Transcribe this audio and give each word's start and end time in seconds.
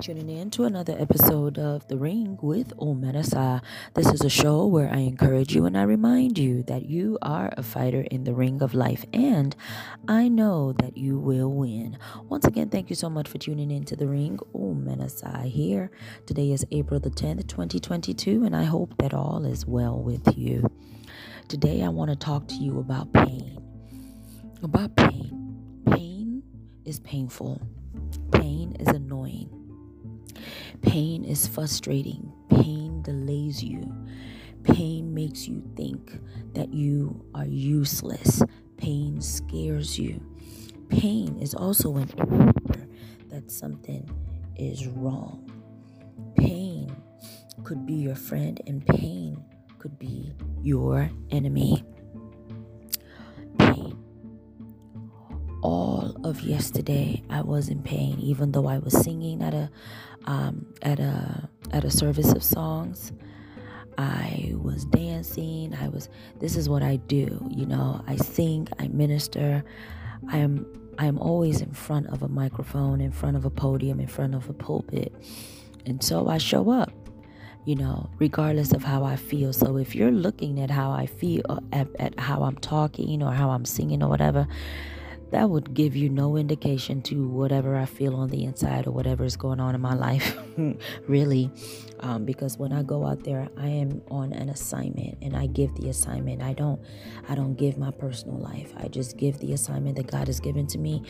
Tuning 0.00 0.28
in 0.28 0.50
to 0.50 0.64
another 0.64 0.94
episode 0.98 1.58
of 1.58 1.88
The 1.88 1.96
Ring 1.96 2.38
with 2.42 2.76
Omenesa. 2.76 3.62
This 3.94 4.08
is 4.08 4.20
a 4.20 4.28
show 4.28 4.66
where 4.66 4.92
I 4.92 4.98
encourage 4.98 5.54
you 5.54 5.64
and 5.64 5.76
I 5.76 5.82
remind 5.84 6.38
you 6.38 6.62
that 6.64 6.84
you 6.84 7.18
are 7.22 7.52
a 7.56 7.62
fighter 7.62 8.02
in 8.10 8.24
the 8.24 8.34
ring 8.34 8.62
of 8.62 8.74
life 8.74 9.06
and 9.14 9.56
I 10.06 10.28
know 10.28 10.72
that 10.74 10.98
you 10.98 11.18
will 11.18 11.50
win. 11.50 11.98
Once 12.28 12.44
again, 12.44 12.68
thank 12.68 12.90
you 12.90 12.94
so 12.96 13.08
much 13.08 13.26
for 13.26 13.38
tuning 13.38 13.70
in 13.70 13.84
to 13.86 13.96
The 13.96 14.06
Ring. 14.06 14.38
Omenesa 14.54 15.44
here. 15.44 15.90
Today 16.26 16.52
is 16.52 16.66
April 16.70 17.00
the 17.00 17.10
10th, 17.10 17.48
2022, 17.48 18.44
and 18.44 18.54
I 18.54 18.64
hope 18.64 18.94
that 18.98 19.14
all 19.14 19.46
is 19.46 19.66
well 19.66 19.98
with 19.98 20.36
you. 20.36 20.70
Today, 21.48 21.82
I 21.82 21.88
want 21.88 22.10
to 22.10 22.16
talk 22.16 22.46
to 22.48 22.54
you 22.54 22.80
about 22.80 23.12
pain. 23.14 23.58
About 24.62 24.94
pain. 24.94 25.82
Pain 25.86 26.42
is 26.84 27.00
painful. 27.00 27.62
Pain 28.30 28.76
is 28.78 28.88
annoying. 28.88 29.65
Pain 30.82 31.24
is 31.24 31.46
frustrating. 31.46 32.32
Pain 32.48 33.02
delays 33.02 33.62
you. 33.62 33.92
Pain 34.64 35.12
makes 35.14 35.46
you 35.46 35.62
think 35.76 36.18
that 36.54 36.72
you 36.72 37.24
are 37.34 37.46
useless. 37.46 38.42
Pain 38.76 39.20
scares 39.20 39.98
you. 39.98 40.20
Pain 40.88 41.38
is 41.38 41.54
also 41.54 41.96
an 41.96 42.08
indicator 42.10 42.86
that 43.30 43.50
something 43.50 44.08
is 44.56 44.86
wrong. 44.86 45.50
Pain 46.36 46.94
could 47.64 47.86
be 47.86 47.94
your 47.94 48.14
friend, 48.14 48.60
and 48.66 48.86
pain 48.86 49.42
could 49.78 49.98
be 49.98 50.32
your 50.62 51.10
enemy. 51.30 51.84
Of 56.26 56.40
yesterday, 56.40 57.22
I 57.30 57.42
was 57.42 57.68
in 57.68 57.82
pain, 57.82 58.18
even 58.18 58.52
though 58.52 58.66
I 58.66 58.78
was 58.78 58.92
singing 58.92 59.42
at 59.42 59.54
a 59.54 59.70
um, 60.26 60.66
at 60.82 60.98
a 60.98 61.48
at 61.72 61.84
a 61.84 61.90
service 61.90 62.32
of 62.32 62.42
songs. 62.42 63.12
I 63.98 64.52
was 64.56 64.84
dancing. 64.84 65.74
I 65.80 65.88
was. 65.88 66.08
This 66.40 66.56
is 66.56 66.68
what 66.68 66.82
I 66.82 66.96
do. 66.96 67.48
You 67.50 67.66
know, 67.66 68.02
I 68.06 68.16
sing. 68.16 68.68
I 68.78 68.88
minister. 68.88 69.64
I 70.30 70.38
am. 70.38 70.66
I 70.98 71.06
am 71.06 71.18
always 71.18 71.60
in 71.60 71.72
front 71.72 72.08
of 72.08 72.22
a 72.22 72.28
microphone, 72.28 73.00
in 73.00 73.12
front 73.12 73.36
of 73.36 73.44
a 73.44 73.50
podium, 73.50 74.00
in 74.00 74.08
front 74.08 74.34
of 74.34 74.48
a 74.50 74.52
pulpit, 74.52 75.14
and 75.86 76.02
so 76.02 76.28
I 76.28 76.38
show 76.38 76.70
up. 76.70 76.92
You 77.64 77.74
know, 77.74 78.10
regardless 78.18 78.72
of 78.72 78.84
how 78.84 79.02
I 79.02 79.16
feel. 79.16 79.52
So 79.52 79.76
if 79.76 79.94
you're 79.94 80.12
looking 80.12 80.60
at 80.60 80.70
how 80.70 80.92
I 80.92 81.06
feel, 81.06 81.42
at, 81.72 81.88
at 81.98 82.18
how 82.18 82.44
I'm 82.44 82.54
talking, 82.58 83.22
or 83.24 83.32
how 83.32 83.50
I'm 83.50 83.64
singing, 83.64 84.04
or 84.04 84.08
whatever, 84.08 84.46
that 85.30 85.50
would 85.50 85.74
give 85.74 85.96
you 85.96 86.08
no 86.08 86.36
indication 86.36 87.02
to 87.02 87.26
whatever 87.28 87.76
I 87.76 87.84
feel 87.84 88.14
on 88.14 88.28
the 88.28 88.44
inside 88.44 88.86
or 88.86 88.92
whatever 88.92 89.24
is 89.24 89.36
going 89.36 89.60
on 89.60 89.74
in 89.74 89.80
my 89.80 89.94
life, 89.94 90.38
really. 91.08 91.50
Um, 92.00 92.24
because 92.24 92.58
when 92.58 92.72
I 92.72 92.82
go 92.82 93.06
out 93.06 93.24
there, 93.24 93.48
I 93.56 93.68
am 93.68 94.02
on 94.10 94.32
an 94.32 94.50
assignment 94.50 95.18
and 95.22 95.36
I 95.36 95.46
give 95.46 95.74
the 95.76 95.88
assignment. 95.88 96.42
I 96.42 96.52
don't, 96.52 96.80
I 97.28 97.34
don't 97.34 97.54
give 97.54 97.78
my 97.78 97.90
personal 97.90 98.38
life. 98.38 98.72
I 98.76 98.88
just 98.88 99.16
give 99.16 99.38
the 99.38 99.52
assignment 99.52 99.96
that 99.96 100.06
God 100.06 100.28
has 100.28 100.38
given 100.38 100.66
to 100.68 100.78
me, 100.78 101.02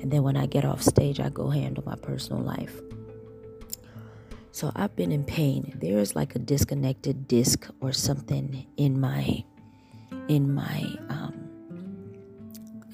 and 0.00 0.10
then 0.10 0.22
when 0.22 0.36
I 0.36 0.46
get 0.46 0.64
off 0.64 0.82
stage, 0.82 1.18
I 1.18 1.30
go 1.30 1.48
handle 1.48 1.82
my 1.84 1.96
personal 1.96 2.42
life. 2.42 2.80
So 4.52 4.70
I've 4.76 4.94
been 4.94 5.10
in 5.10 5.24
pain. 5.24 5.76
There 5.80 5.98
is 5.98 6.14
like 6.14 6.36
a 6.36 6.38
disconnected 6.38 7.26
disc 7.26 7.68
or 7.80 7.92
something 7.92 8.66
in 8.76 9.00
my, 9.00 9.42
in 10.28 10.54
my. 10.54 10.96
Um, 11.08 11.43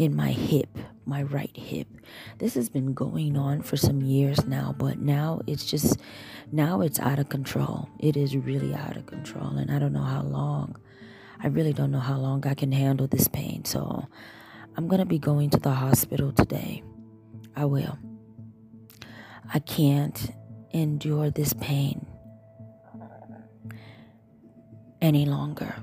in 0.00 0.16
my 0.16 0.30
hip, 0.30 0.78
my 1.04 1.22
right 1.24 1.54
hip. 1.54 1.86
This 2.38 2.54
has 2.54 2.70
been 2.70 2.94
going 2.94 3.36
on 3.36 3.60
for 3.60 3.76
some 3.76 4.00
years 4.00 4.46
now, 4.46 4.74
but 4.78 4.98
now 4.98 5.42
it's 5.46 5.66
just, 5.66 6.00
now 6.50 6.80
it's 6.80 6.98
out 6.98 7.18
of 7.18 7.28
control. 7.28 7.86
It 7.98 8.16
is 8.16 8.34
really 8.34 8.74
out 8.74 8.96
of 8.96 9.04
control, 9.04 9.58
and 9.58 9.70
I 9.70 9.78
don't 9.78 9.92
know 9.92 10.00
how 10.00 10.22
long. 10.22 10.76
I 11.42 11.48
really 11.48 11.74
don't 11.74 11.90
know 11.90 12.00
how 12.00 12.16
long 12.16 12.46
I 12.46 12.54
can 12.54 12.72
handle 12.72 13.08
this 13.08 13.28
pain. 13.28 13.66
So 13.66 14.08
I'm 14.74 14.88
going 14.88 15.00
to 15.00 15.06
be 15.06 15.18
going 15.18 15.50
to 15.50 15.60
the 15.60 15.70
hospital 15.70 16.32
today. 16.32 16.82
I 17.54 17.66
will. 17.66 17.98
I 19.52 19.58
can't 19.58 20.30
endure 20.70 21.30
this 21.30 21.52
pain 21.52 22.06
any 25.02 25.26
longer. 25.26 25.74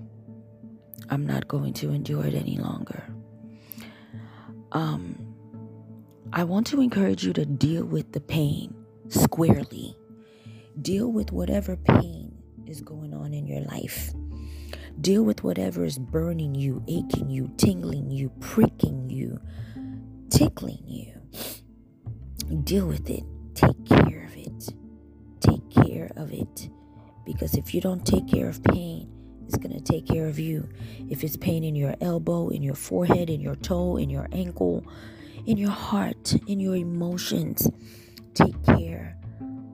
I'm 1.07 1.27
not 1.27 1.47
going 1.47 1.73
to 1.73 1.91
endure 1.91 2.25
it 2.25 2.33
any 2.33 2.57
longer 2.57 3.03
um, 4.77 5.15
I 6.31 6.43
want 6.43 6.67
to 6.67 6.81
encourage 6.81 7.25
you 7.25 7.33
to 7.33 7.45
deal 7.45 7.83
with 7.83 8.11
the 8.11 8.19
pain 8.19 8.75
squarely. 9.07 9.97
Deal 10.79 11.11
with 11.11 11.31
whatever 11.31 11.75
pain 11.75 12.37
is 12.67 12.81
going 12.81 13.11
on 13.11 13.33
in 13.33 13.47
your 13.47 13.61
life. 13.61 14.13
Deal 15.01 15.23
with 15.23 15.43
whatever 15.43 15.83
is 15.83 15.97
burning 15.97 16.53
you, 16.53 16.83
aching 16.87 17.27
you, 17.29 17.51
tingling 17.57 18.11
you, 18.11 18.29
pricking 18.39 19.09
you, 19.09 19.39
tickling 20.29 20.83
you. 20.85 21.13
Deal 22.63 22.85
with 22.85 23.09
it. 23.09 23.23
Take 23.55 23.83
care 23.85 24.25
of 24.25 24.37
it. 24.37 24.73
Take 25.39 25.67
care 25.71 26.11
of 26.15 26.31
it. 26.31 26.69
Because 27.25 27.55
if 27.55 27.73
you 27.73 27.81
don't 27.81 28.05
take 28.05 28.27
care 28.27 28.47
of 28.47 28.63
pain, 28.63 29.09
take 29.87 30.05
care 30.05 30.27
of 30.27 30.37
you. 30.37 30.67
If 31.09 31.23
it's 31.23 31.37
pain 31.37 31.63
in 31.63 31.75
your 31.75 31.95
elbow, 32.01 32.49
in 32.49 32.61
your 32.61 32.75
forehead, 32.75 33.29
in 33.29 33.39
your 33.39 33.55
toe, 33.55 33.97
in 33.97 34.09
your 34.09 34.27
ankle, 34.31 34.85
in 35.45 35.57
your 35.57 35.71
heart, 35.71 36.33
in 36.47 36.59
your 36.59 36.75
emotions, 36.75 37.69
take 38.33 38.61
care 38.65 39.17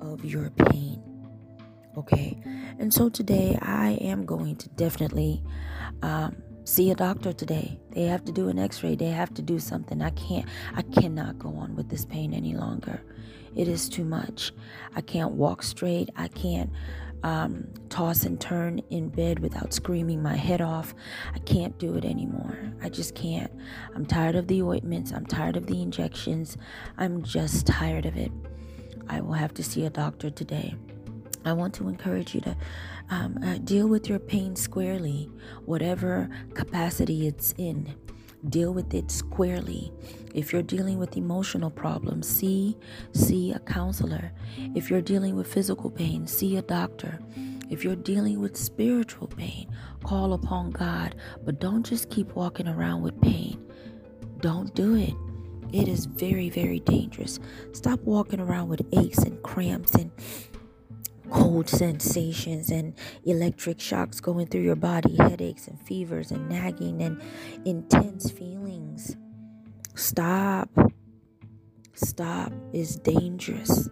of 0.01 0.23
your 0.23 0.49
pain. 0.51 1.01
Okay. 1.97 2.39
And 2.79 2.93
so 2.93 3.09
today 3.09 3.57
I 3.61 3.91
am 4.01 4.25
going 4.25 4.55
to 4.57 4.69
definitely 4.69 5.43
um, 6.01 6.35
see 6.63 6.91
a 6.91 6.95
doctor 6.95 7.33
today. 7.33 7.79
They 7.91 8.03
have 8.03 8.23
to 8.25 8.31
do 8.31 8.49
an 8.49 8.57
x-ray. 8.57 8.95
They 8.95 9.09
have 9.09 9.33
to 9.35 9.41
do 9.41 9.59
something. 9.59 10.01
I 10.01 10.09
can't 10.11 10.47
I 10.75 10.81
cannot 10.81 11.39
go 11.39 11.49
on 11.49 11.75
with 11.75 11.89
this 11.89 12.05
pain 12.05 12.33
any 12.33 12.55
longer. 12.55 13.01
It 13.55 13.67
is 13.67 13.89
too 13.89 14.03
much. 14.03 14.51
I 14.95 15.01
can't 15.01 15.33
walk 15.33 15.61
straight. 15.61 16.09
I 16.15 16.27
can't 16.27 16.71
um, 17.23 17.67
toss 17.89 18.23
and 18.23 18.39
turn 18.39 18.79
in 18.89 19.09
bed 19.09 19.39
without 19.39 19.73
screaming 19.73 20.21
my 20.21 20.35
head 20.35 20.61
off. 20.61 20.93
I 21.33 21.39
can't 21.39 21.77
do 21.79 21.95
it 21.95 22.05
anymore. 22.05 22.57
I 22.81 22.89
just 22.89 23.15
can't. 23.15 23.51
I'm 23.95 24.05
tired 24.05 24.35
of 24.35 24.47
the 24.47 24.61
ointments. 24.61 25.11
I'm 25.11 25.25
tired 25.25 25.57
of 25.57 25.67
the 25.67 25.81
injections. 25.81 26.57
I'm 26.97 27.23
just 27.23 27.65
tired 27.67 28.05
of 28.05 28.17
it. 28.17 28.31
I 29.09 29.21
will 29.21 29.33
have 29.33 29.53
to 29.55 29.63
see 29.63 29.85
a 29.85 29.89
doctor 29.89 30.29
today. 30.29 30.75
I 31.45 31.53
want 31.53 31.73
to 31.75 31.89
encourage 31.89 32.33
you 32.33 32.41
to 32.41 32.55
um, 33.09 33.37
uh, 33.43 33.57
deal 33.57 33.87
with 33.87 34.07
your 34.07 34.19
pain 34.19 34.55
squarely, 34.55 35.29
whatever 35.65 36.29
capacity 36.53 37.27
it's 37.27 37.53
in 37.57 37.93
deal 38.49 38.73
with 38.73 38.93
it 38.93 39.11
squarely. 39.11 39.91
If 40.33 40.51
you're 40.51 40.63
dealing 40.63 40.97
with 40.97 41.17
emotional 41.17 41.69
problems, 41.69 42.27
see 42.27 42.77
see 43.13 43.51
a 43.51 43.59
counselor. 43.59 44.31
If 44.75 44.89
you're 44.89 45.01
dealing 45.01 45.35
with 45.35 45.51
physical 45.51 45.89
pain, 45.89 46.27
see 46.27 46.57
a 46.57 46.61
doctor. 46.61 47.19
If 47.69 47.83
you're 47.83 47.95
dealing 47.95 48.39
with 48.39 48.57
spiritual 48.57 49.27
pain, 49.27 49.69
call 50.03 50.33
upon 50.33 50.71
God, 50.71 51.15
but 51.43 51.59
don't 51.59 51.85
just 51.85 52.09
keep 52.09 52.35
walking 52.35 52.67
around 52.67 53.01
with 53.01 53.19
pain. 53.21 53.59
Don't 54.39 54.73
do 54.75 54.95
it. 54.95 55.13
It 55.71 55.87
is 55.87 56.05
very, 56.05 56.49
very 56.49 56.81
dangerous. 56.81 57.39
Stop 57.71 57.99
walking 58.01 58.39
around 58.39 58.67
with 58.67 58.81
aches 58.91 59.19
and 59.19 59.41
cramps 59.41 59.95
and 59.95 60.11
cold 61.31 61.69
sensations 61.69 62.69
and 62.69 62.93
electric 63.25 63.79
shocks 63.79 64.19
going 64.19 64.47
through 64.47 64.61
your 64.61 64.75
body, 64.75 65.15
headaches 65.17 65.67
and 65.67 65.79
fevers 65.81 66.31
and 66.31 66.49
nagging 66.49 67.01
and 67.01 67.21
intense 67.65 68.31
feelings. 68.31 69.15
Stop. 69.95 70.69
Stop 71.93 72.51
is 72.73 72.95
dangerous. 72.97 73.89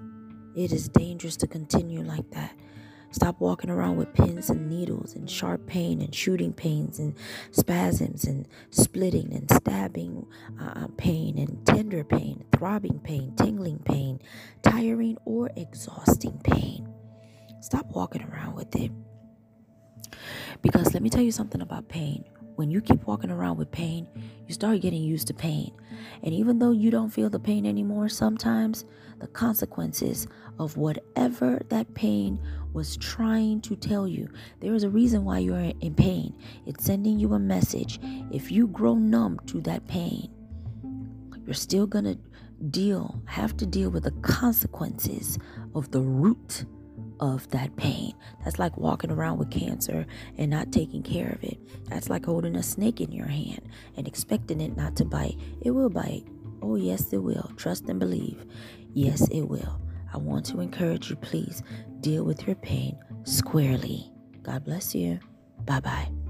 It 0.55 0.71
is 0.71 0.89
dangerous 0.89 1.37
to 1.37 1.47
continue 1.47 2.01
like 2.01 2.29
that. 2.31 2.53
Stop 3.11 3.41
walking 3.41 3.69
around 3.69 3.97
with 3.97 4.13
pins 4.13 4.49
and 4.49 4.69
needles 4.69 5.15
and 5.15 5.29
sharp 5.29 5.67
pain 5.67 6.01
and 6.01 6.15
shooting 6.15 6.53
pains 6.53 6.97
and 6.97 7.13
spasms 7.51 8.23
and 8.23 8.47
splitting 8.69 9.33
and 9.33 9.51
stabbing 9.51 10.25
uh, 10.61 10.87
pain 10.97 11.37
and 11.37 11.65
tender 11.65 12.05
pain, 12.05 12.45
throbbing 12.53 12.99
pain, 12.99 13.33
tingling 13.35 13.79
pain, 13.79 14.19
tiring 14.63 15.17
or 15.25 15.51
exhausting 15.57 16.39
pain. 16.43 16.87
Stop 17.61 17.85
walking 17.91 18.23
around 18.23 18.55
with 18.55 18.75
it. 18.75 18.91
Because 20.61 20.93
let 20.93 21.01
me 21.01 21.09
tell 21.09 21.21
you 21.21 21.31
something 21.31 21.61
about 21.61 21.87
pain. 21.87 22.25
When 22.55 22.69
you 22.69 22.81
keep 22.81 23.07
walking 23.07 23.31
around 23.31 23.57
with 23.57 23.71
pain, 23.71 24.07
you 24.47 24.53
start 24.53 24.81
getting 24.81 25.01
used 25.01 25.27
to 25.27 25.33
pain. 25.33 25.71
And 26.23 26.33
even 26.33 26.59
though 26.59 26.71
you 26.71 26.91
don't 26.91 27.09
feel 27.09 27.29
the 27.29 27.39
pain 27.39 27.65
anymore, 27.65 28.09
sometimes 28.09 28.85
the 29.19 29.27
consequences 29.27 30.27
of 30.59 30.75
whatever 30.75 31.61
that 31.69 31.93
pain 31.93 32.39
was 32.73 32.97
trying 32.97 33.61
to 33.61 33.75
tell 33.75 34.07
you, 34.07 34.27
there 34.59 34.73
is 34.73 34.83
a 34.83 34.89
reason 34.89 35.23
why 35.23 35.39
you're 35.39 35.71
in 35.81 35.95
pain. 35.95 36.35
It's 36.65 36.83
sending 36.83 37.19
you 37.19 37.33
a 37.33 37.39
message. 37.39 37.99
If 38.31 38.51
you 38.51 38.67
grow 38.67 38.95
numb 38.95 39.39
to 39.47 39.61
that 39.61 39.87
pain, 39.87 40.29
you're 41.45 41.53
still 41.53 41.87
going 41.87 42.05
to 42.05 42.17
deal, 42.69 43.21
have 43.25 43.55
to 43.57 43.65
deal 43.65 43.89
with 43.89 44.03
the 44.03 44.11
consequences 44.21 45.37
of 45.73 45.91
the 45.91 46.01
root 46.01 46.65
of 47.21 47.49
that 47.51 47.75
pain. 47.77 48.13
That's 48.43 48.59
like 48.59 48.77
walking 48.77 49.11
around 49.11 49.37
with 49.37 49.51
cancer 49.51 50.05
and 50.37 50.49
not 50.49 50.71
taking 50.71 51.03
care 51.03 51.29
of 51.29 51.43
it. 51.43 51.57
That's 51.87 52.09
like 52.09 52.25
holding 52.25 52.55
a 52.55 52.63
snake 52.63 52.99
in 52.99 53.11
your 53.11 53.27
hand 53.27 53.61
and 53.95 54.07
expecting 54.07 54.59
it 54.59 54.75
not 54.75 54.95
to 54.97 55.05
bite. 55.05 55.37
It 55.61 55.71
will 55.71 55.89
bite. 55.89 56.25
Oh, 56.61 56.75
yes, 56.75 57.13
it 57.13 57.19
will. 57.19 57.51
Trust 57.55 57.87
and 57.87 57.99
believe. 57.99 58.45
Yes, 58.93 59.27
it 59.29 59.43
will. 59.43 59.79
I 60.13 60.17
want 60.17 60.45
to 60.47 60.59
encourage 60.59 61.09
you, 61.09 61.15
please 61.15 61.63
deal 62.01 62.23
with 62.25 62.45
your 62.45 62.55
pain 62.57 62.97
squarely. 63.23 64.11
God 64.43 64.65
bless 64.65 64.93
you. 64.93 65.19
Bye 65.65 65.79
bye. 65.79 66.20